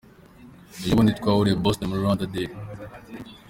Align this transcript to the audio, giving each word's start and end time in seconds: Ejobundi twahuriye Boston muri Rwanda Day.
Ejobundi 0.83 1.17
twahuriye 1.19 1.59
Boston 1.63 1.87
muri 1.87 2.03
Rwanda 2.03 2.25
Day. 2.33 2.49